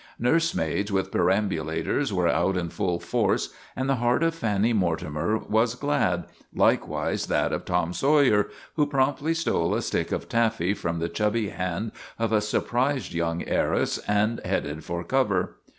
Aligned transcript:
Nurse 0.17 0.55
maids 0.55 0.91
with 0.91 1.11
perambulators 1.11 2.11
were 2.11 2.27
out 2.27 2.57
in 2.57 2.69
full 2.69 2.99
force, 2.99 3.49
and 3.75 3.87
the 3.87 3.97
heart 3.97 4.23
of 4.23 4.33
Fanny 4.33 4.73
Mortimer 4.73 5.37
was 5.37 5.75
glad 5.75 6.25
likewise 6.51 7.27
that 7.27 7.53
of 7.53 7.65
Torn 7.65 7.93
Sawyer, 7.93 8.49
who 8.77 8.87
promptly 8.87 9.35
stole 9.35 9.75
a 9.75 9.81
stick 9.83 10.11
of 10.11 10.27
taffy 10.27 10.73
from 10.73 10.97
the 10.97 11.07
chubby 11.07 11.49
hand 11.49 11.91
of 12.17 12.33
a 12.33 12.41
surprised 12.41 13.13
young 13.13 13.43
heiress 13.43 13.99
and 14.07 14.39
headed 14.43 14.83
for 14.83 15.03
cover. 15.03 15.57